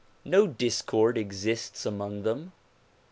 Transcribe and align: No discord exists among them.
No 0.25 0.47
discord 0.47 1.15
exists 1.15 1.85
among 1.85 2.23
them. 2.23 2.53